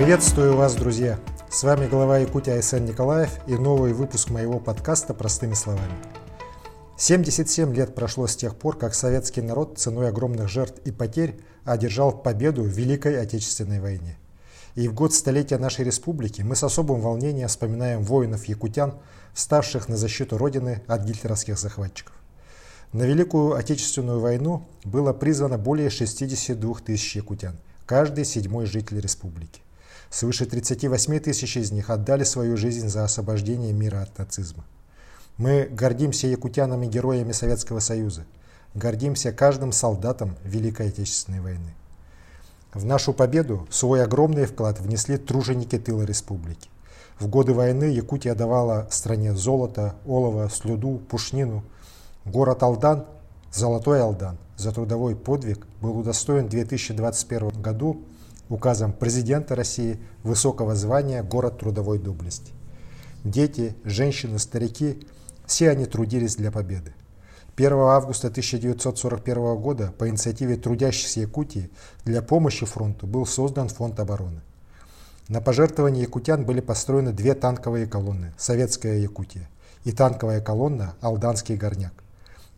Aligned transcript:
Приветствую 0.00 0.56
вас, 0.56 0.76
друзья! 0.76 1.20
С 1.50 1.62
вами 1.62 1.86
глава 1.86 2.16
Якутии 2.16 2.54
Айсен 2.54 2.86
Николаев 2.86 3.28
и 3.46 3.54
новый 3.56 3.92
выпуск 3.92 4.30
моего 4.30 4.58
подкаста 4.58 5.12
«Простыми 5.12 5.52
словами». 5.52 5.92
77 6.96 7.74
лет 7.74 7.94
прошло 7.94 8.26
с 8.26 8.34
тех 8.34 8.56
пор, 8.56 8.78
как 8.78 8.94
советский 8.94 9.42
народ 9.42 9.76
ценой 9.76 10.08
огромных 10.08 10.48
жертв 10.48 10.80
и 10.86 10.90
потерь 10.90 11.38
одержал 11.66 12.12
победу 12.12 12.62
в 12.62 12.68
Великой 12.68 13.20
Отечественной 13.20 13.78
войне. 13.78 14.16
И 14.74 14.88
в 14.88 14.94
год 14.94 15.12
столетия 15.12 15.58
нашей 15.58 15.84
республики 15.84 16.40
мы 16.40 16.56
с 16.56 16.64
особым 16.64 17.02
волнением 17.02 17.48
вспоминаем 17.48 18.02
воинов-якутян, 18.02 18.94
ставших 19.34 19.90
на 19.90 19.98
защиту 19.98 20.38
Родины 20.38 20.82
от 20.86 21.04
гитлеровских 21.04 21.58
захватчиков. 21.58 22.14
На 22.94 23.02
Великую 23.02 23.54
Отечественную 23.54 24.18
войну 24.18 24.66
было 24.82 25.12
призвано 25.12 25.58
более 25.58 25.90
62 25.90 26.74
тысяч 26.86 27.16
якутян, 27.16 27.58
каждый 27.84 28.24
седьмой 28.24 28.64
житель 28.64 28.98
республики. 28.98 29.60
Свыше 30.10 30.44
38 30.44 31.20
тысяч 31.20 31.56
из 31.56 31.70
них 31.70 31.88
отдали 31.88 32.24
свою 32.24 32.56
жизнь 32.56 32.88
за 32.88 33.04
освобождение 33.04 33.72
мира 33.72 34.02
от 34.02 34.18
нацизма. 34.18 34.64
Мы 35.36 35.68
гордимся 35.70 36.26
якутянами-героями 36.26 37.30
Советского 37.30 37.78
Союза, 37.78 38.26
гордимся 38.74 39.32
каждым 39.32 39.70
солдатом 39.70 40.36
Великой 40.42 40.88
Отечественной 40.88 41.40
войны. 41.40 41.74
В 42.74 42.84
нашу 42.84 43.12
победу 43.12 43.68
свой 43.70 44.02
огромный 44.02 44.46
вклад 44.46 44.80
внесли 44.80 45.16
труженики 45.16 45.78
тыла 45.78 46.02
республики. 46.02 46.68
В 47.20 47.28
годы 47.28 47.54
войны 47.54 47.84
Якутия 47.84 48.34
давала 48.34 48.88
стране 48.90 49.34
золото, 49.34 49.94
олово, 50.06 50.48
слюду, 50.50 51.00
пушнину. 51.08 51.62
Город 52.24 52.62
Алдан, 52.62 53.06
Золотой 53.52 54.00
Алдан, 54.00 54.38
за 54.56 54.72
трудовой 54.72 55.16
подвиг 55.16 55.66
был 55.80 55.98
удостоен 55.98 56.46
в 56.46 56.50
2021 56.50 57.62
году 57.62 58.02
указом 58.50 58.92
президента 58.92 59.54
России 59.54 59.98
высокого 60.22 60.74
звания 60.74 61.22
«Город 61.22 61.60
трудовой 61.60 61.98
доблести». 61.98 62.52
Дети, 63.24 63.74
женщины, 63.84 64.38
старики– 64.38 65.06
все 65.50 65.70
они 65.70 65.84
трудились 65.86 66.36
для 66.36 66.52
победы. 66.52 66.94
1 67.56 67.72
августа 67.72 68.28
1941 68.28 69.56
года 69.56 69.92
по 69.98 70.08
инициативе 70.08 70.56
трудящихся 70.56 71.20
Якутии 71.20 71.70
для 72.04 72.22
помощи 72.22 72.64
фронту 72.64 73.08
был 73.08 73.26
создан 73.26 73.68
фонд 73.68 73.98
обороны. 73.98 74.42
На 75.28 75.40
пожертвования 75.40 76.02
якутян 76.02 76.44
были 76.44 76.60
построены 76.60 77.12
две 77.12 77.34
танковые 77.34 77.86
колонны 77.86 78.32
«Советская 78.38 78.98
Якутия» 78.98 79.48
и 79.84 79.92
танковая 79.92 80.40
колонна 80.40 80.94
«Алданский 81.00 81.56
горняк», 81.56 81.92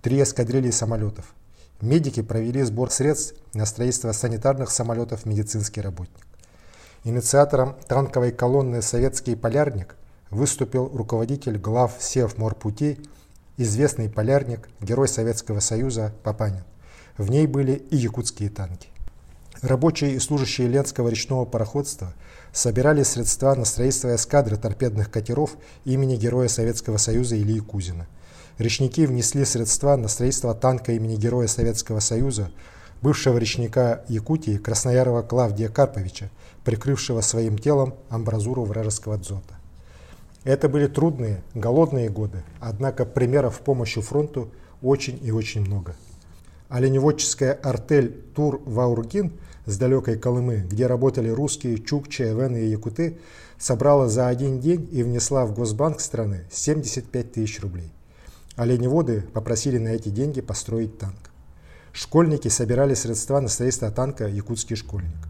три 0.00 0.22
эскадрильи 0.22 0.70
самолетов, 0.70 1.34
Медики 1.80 2.22
провели 2.22 2.64
сбор 2.64 2.90
средств 2.90 3.36
на 3.54 3.64
строительство 3.64 4.10
санитарных 4.10 4.68
самолетов 4.68 5.24
«Медицинский 5.24 5.80
работник». 5.80 6.26
Инициатором 7.04 7.76
танковой 7.86 8.32
колонны 8.32 8.82
«Советский 8.82 9.36
полярник» 9.36 9.94
выступил 10.30 10.88
руководитель 10.88 11.56
глав 11.56 11.92
Севморпутей, 12.00 12.98
известный 13.58 14.10
полярник, 14.10 14.68
герой 14.80 15.06
Советского 15.06 15.60
Союза 15.60 16.12
Папанин. 16.24 16.64
В 17.16 17.30
ней 17.30 17.46
были 17.46 17.74
и 17.74 17.96
якутские 17.96 18.50
танки. 18.50 18.88
Рабочие 19.62 20.14
и 20.14 20.18
служащие 20.18 20.66
Ленского 20.66 21.08
речного 21.08 21.44
пароходства 21.44 22.12
собирали 22.52 23.04
средства 23.04 23.54
на 23.54 23.64
строительство 23.64 24.16
эскадры 24.16 24.56
торпедных 24.56 25.12
катеров 25.12 25.56
имени 25.84 26.16
Героя 26.16 26.48
Советского 26.48 26.96
Союза 26.96 27.40
Ильи 27.40 27.60
Кузина– 27.60 28.08
речники 28.58 29.06
внесли 29.06 29.44
средства 29.44 29.96
на 29.96 30.08
строительство 30.08 30.54
танка 30.54 30.92
имени 30.92 31.16
Героя 31.16 31.46
Советского 31.46 32.00
Союза, 32.00 32.50
бывшего 33.00 33.38
речника 33.38 34.04
Якутии 34.08 34.58
Красноярова 34.58 35.22
Клавдия 35.22 35.68
Карповича, 35.68 36.30
прикрывшего 36.64 37.20
своим 37.20 37.58
телом 37.58 37.94
амбразуру 38.10 38.64
вражеского 38.64 39.16
дзота. 39.18 39.54
Это 40.44 40.68
были 40.68 40.86
трудные, 40.86 41.42
голодные 41.54 42.08
годы, 42.08 42.42
однако 42.60 43.04
примеров 43.04 43.60
помощи 43.60 44.00
фронту 44.00 44.50
очень 44.82 45.18
и 45.22 45.30
очень 45.30 45.62
много. 45.62 45.96
Оленеводческая 46.68 47.52
артель 47.54 48.12
Тур 48.34 48.60
Ваургин 48.64 49.32
с 49.66 49.76
далекой 49.78 50.18
Колымы, 50.18 50.66
где 50.68 50.86
работали 50.86 51.28
русские, 51.28 51.78
чукчи, 51.78 52.22
эвены 52.22 52.64
и 52.64 52.68
якуты, 52.68 53.18
собрала 53.58 54.08
за 54.08 54.28
один 54.28 54.60
день 54.60 54.88
и 54.92 55.02
внесла 55.02 55.44
в 55.46 55.54
Госбанк 55.54 56.00
страны 56.00 56.44
75 56.50 57.32
тысяч 57.32 57.60
рублей. 57.60 57.92
Оленеводы 58.58 59.22
попросили 59.32 59.78
на 59.78 59.90
эти 59.90 60.08
деньги 60.08 60.40
построить 60.40 60.98
танк. 60.98 61.30
Школьники 61.92 62.48
собирали 62.48 62.94
средства 62.94 63.38
на 63.38 63.46
строительство 63.46 63.92
танка 63.92 64.26
«Якутский 64.26 64.74
школьник». 64.74 65.28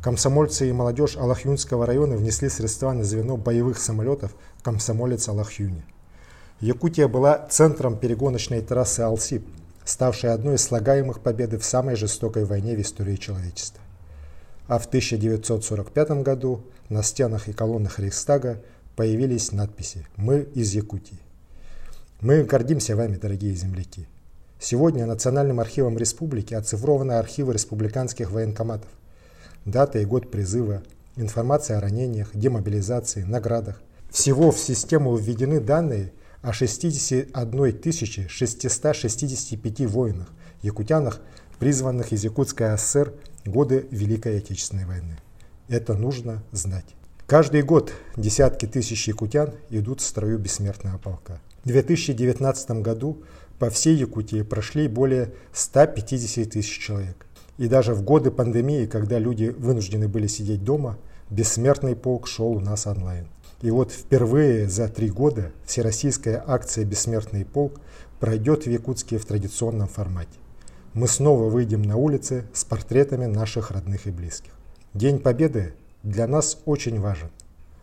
Комсомольцы 0.00 0.68
и 0.68 0.72
молодежь 0.72 1.16
Алахюнского 1.16 1.86
района 1.86 2.16
внесли 2.16 2.48
средства 2.48 2.92
на 2.92 3.02
звено 3.02 3.36
боевых 3.36 3.78
самолетов 3.78 4.36
«Комсомолец 4.62 5.28
Алахюни». 5.28 5.84
Якутия 6.60 7.08
была 7.08 7.48
центром 7.50 7.98
перегоночной 7.98 8.60
трассы 8.60 9.00
Алсип, 9.00 9.44
ставшей 9.84 10.32
одной 10.32 10.54
из 10.54 10.62
слагаемых 10.62 11.18
победы 11.18 11.58
в 11.58 11.64
самой 11.64 11.96
жестокой 11.96 12.44
войне 12.44 12.76
в 12.76 12.80
истории 12.80 13.16
человечества. 13.16 13.82
А 14.68 14.78
в 14.78 14.86
1945 14.86 16.22
году 16.22 16.62
на 16.88 17.02
стенах 17.02 17.48
и 17.48 17.52
колоннах 17.52 17.98
Рейхстага 17.98 18.62
появились 18.94 19.50
надписи 19.50 20.06
«Мы 20.14 20.42
из 20.54 20.72
Якутии». 20.74 21.18
Мы 22.22 22.44
гордимся 22.44 22.94
вами, 22.94 23.16
дорогие 23.16 23.52
земляки. 23.56 24.06
Сегодня 24.60 25.06
Национальным 25.06 25.58
архивом 25.58 25.98
республики 25.98 26.54
оцифрованы 26.54 27.14
архивы 27.14 27.52
республиканских 27.52 28.30
военкоматов. 28.30 28.88
Дата 29.64 29.98
и 29.98 30.04
год 30.04 30.30
призыва, 30.30 30.84
информация 31.16 31.78
о 31.78 31.80
ранениях, 31.80 32.30
демобилизации, 32.32 33.24
наградах. 33.24 33.82
Всего 34.08 34.52
в 34.52 34.58
систему 34.60 35.16
введены 35.16 35.58
данные 35.58 36.12
о 36.42 36.52
61 36.52 38.28
665 38.28 39.80
воинах, 39.86 40.28
якутянах, 40.62 41.20
призванных 41.58 42.12
из 42.12 42.22
Якутской 42.22 42.78
ССР 42.78 43.14
годы 43.44 43.88
Великой 43.90 44.38
Отечественной 44.38 44.84
войны. 44.84 45.18
Это 45.66 45.94
нужно 45.94 46.44
знать. 46.52 46.94
Каждый 47.26 47.62
год 47.62 47.92
десятки 48.16 48.66
тысяч 48.66 49.08
якутян 49.08 49.54
идут 49.70 50.00
в 50.00 50.04
строю 50.04 50.38
бессмертного 50.38 50.98
полка. 50.98 51.40
В 51.64 51.68
2019 51.68 52.82
году 52.82 53.22
по 53.60 53.70
всей 53.70 53.94
Якутии 53.94 54.42
прошли 54.42 54.88
более 54.88 55.32
150 55.52 56.50
тысяч 56.50 56.80
человек. 56.80 57.24
И 57.56 57.68
даже 57.68 57.94
в 57.94 58.02
годы 58.02 58.32
пандемии, 58.32 58.86
когда 58.86 59.20
люди 59.20 59.54
вынуждены 59.56 60.08
были 60.08 60.26
сидеть 60.26 60.64
дома, 60.64 60.98
бессмертный 61.30 61.94
полк 61.94 62.26
шел 62.26 62.48
у 62.48 62.60
нас 62.60 62.88
онлайн. 62.88 63.28
И 63.60 63.70
вот 63.70 63.92
впервые 63.92 64.68
за 64.68 64.88
три 64.88 65.08
года 65.08 65.52
всероссийская 65.64 66.42
акция 66.44 66.84
«Бессмертный 66.84 67.44
полк» 67.44 67.80
пройдет 68.18 68.66
в 68.66 68.70
Якутске 68.70 69.18
в 69.18 69.24
традиционном 69.24 69.86
формате. 69.86 70.38
Мы 70.94 71.06
снова 71.06 71.48
выйдем 71.48 71.82
на 71.82 71.96
улицы 71.96 72.44
с 72.52 72.64
портретами 72.64 73.26
наших 73.26 73.70
родных 73.70 74.08
и 74.08 74.10
близких. 74.10 74.52
День 74.94 75.20
Победы 75.20 75.74
для 76.02 76.26
нас 76.26 76.58
очень 76.64 76.98
важен 76.98 77.30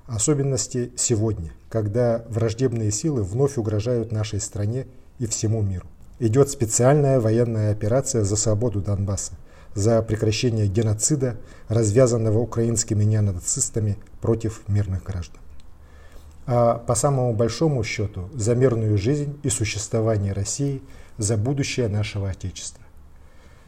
особенности 0.09 0.91
сегодня, 0.95 1.51
когда 1.69 2.25
враждебные 2.29 2.91
силы 2.91 3.23
вновь 3.23 3.57
угрожают 3.57 4.11
нашей 4.11 4.39
стране 4.39 4.87
и 5.19 5.27
всему 5.27 5.61
миру. 5.61 5.85
Идет 6.19 6.49
специальная 6.49 7.19
военная 7.19 7.71
операция 7.71 8.23
за 8.23 8.35
свободу 8.35 8.81
Донбасса, 8.81 9.33
за 9.75 10.01
прекращение 10.01 10.67
геноцида, 10.67 11.37
развязанного 11.67 12.39
украинскими 12.39 13.03
неонацистами 13.03 13.97
против 14.19 14.67
мирных 14.67 15.03
граждан. 15.03 15.39
А 16.45 16.79
по 16.79 16.95
самому 16.95 17.33
большому 17.33 17.83
счету 17.83 18.29
за 18.33 18.55
мирную 18.55 18.97
жизнь 18.97 19.39
и 19.43 19.49
существование 19.49 20.33
России, 20.33 20.81
за 21.17 21.37
будущее 21.37 21.87
нашего 21.87 22.29
Отечества. 22.29 22.83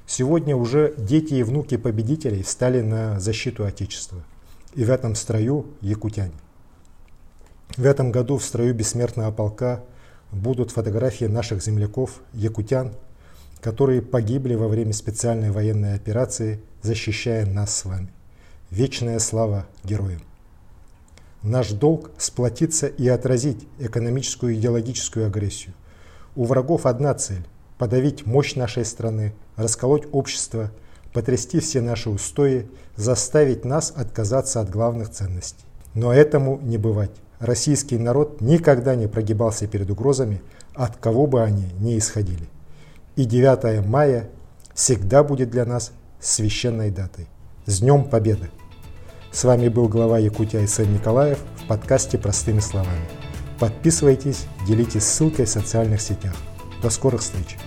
Сегодня 0.08 0.56
уже 0.56 0.94
дети 0.98 1.36
и 1.36 1.44
внуки 1.44 1.78
победителей 1.78 2.44
стали 2.44 2.82
на 2.82 3.20
защиту 3.20 3.66
Отечества 3.66 4.24
и 4.76 4.84
в 4.84 4.90
этом 4.90 5.16
строю 5.16 5.66
якутяне. 5.82 6.34
В 7.78 7.86
этом 7.86 8.12
году 8.12 8.38
в 8.38 8.44
строю 8.44 8.74
бессмертного 8.74 9.32
полка 9.32 9.84
будут 10.32 10.72
фотографии 10.72 11.26
наших 11.26 11.64
земляков, 11.64 12.22
якутян, 12.34 12.94
которые 13.62 14.02
погибли 14.02 14.56
во 14.56 14.68
время 14.68 14.94
специальной 14.94 15.52
военной 15.52 15.96
операции, 15.96 16.62
защищая 16.82 17.46
нас 17.46 17.76
с 17.76 17.86
вами. 17.86 18.12
Вечная 18.70 19.20
слава 19.20 19.68
героям! 19.84 20.22
Наш 21.44 21.72
долг– 21.72 22.12
сплотиться 22.18 22.88
и 22.88 23.08
отразить 23.08 23.68
экономическую 23.80 24.54
и 24.54 24.58
идеологическую 24.60 25.28
агрессию. 25.28 25.74
У 26.36 26.46
врагов 26.46 26.86
одна 26.86 27.14
цель– 27.14 27.46
подавить 27.78 28.26
мощь 28.26 28.56
нашей 28.56 28.86
страны, 28.86 29.34
расколоть 29.56 30.08
общество– 30.12 30.72
потрясти 31.14 31.60
все 31.60 31.82
наши 31.82 32.10
устои, 32.10 32.68
заставить 32.96 33.66
нас 33.66 33.94
отказаться 33.96 34.62
от 34.62 34.70
главных 34.70 35.10
ценностей. 35.10 35.66
Но 35.94 36.14
этому 36.14 36.60
не 36.62 36.78
бывать. 36.78 37.12
Российский 37.40 37.98
народ 37.98 38.40
никогда 38.40 38.96
не 38.96 39.08
прогибался 39.08 39.68
перед 39.68 39.90
угрозами, 39.90 40.42
от 40.76 40.98
кого 40.98 41.28
бы 41.28 41.42
они 41.42 41.66
ни 41.80 41.98
исходили. 41.98 42.48
И 43.16 43.26
9 43.26 43.86
мая 43.86 44.30
всегда 44.74 45.24
будет 45.24 45.50
для 45.50 45.66
нас 45.66 45.92
священной 46.20 46.92
датой. 46.92 47.28
С 47.66 47.80
Днем 47.80 48.06
Победы! 48.06 48.50
С 49.32 49.44
вами 49.44 49.70
был 49.70 49.88
глава 49.88 50.20
Якутии 50.20 50.60
Айсен 50.60 50.94
Николаев 50.94 51.40
в 51.64 51.68
подкасте 51.68 52.18
«Простыми 52.18 52.60
словами». 52.60 53.08
Подписывайтесь, 53.60 54.46
делитесь 54.68 55.04
ссылкой 55.04 55.46
в 55.46 55.50
социальных 55.50 56.02
сетях. 56.02 56.36
До 56.82 56.90
скорых 56.90 57.22
встреч! 57.22 57.58